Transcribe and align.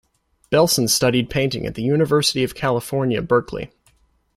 Belson 0.51 0.89
studied 0.89 1.29
painting 1.29 1.67
at 1.67 1.75
the 1.75 1.83
University 1.83 2.43
of 2.43 2.55
California, 2.55 3.21
Berkeley. 3.21 3.69